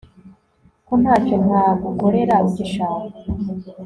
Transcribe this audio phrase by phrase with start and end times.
[0.87, 3.17] ko ntacyo ntagukorera ugishaka